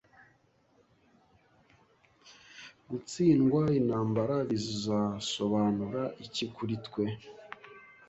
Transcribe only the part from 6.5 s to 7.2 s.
kuri twe?